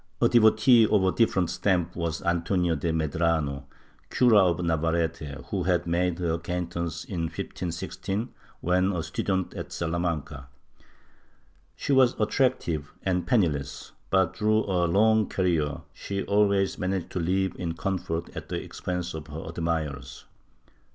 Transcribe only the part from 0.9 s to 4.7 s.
a different stamp was Antonio de Medrano, cura of